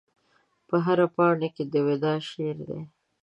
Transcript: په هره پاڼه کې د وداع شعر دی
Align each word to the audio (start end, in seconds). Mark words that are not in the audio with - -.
په 0.67 0.75
هره 0.85 1.07
پاڼه 1.15 1.49
کې 1.55 1.63
د 1.73 1.75
وداع 1.87 2.17
شعر 2.29 2.57
دی 2.67 2.81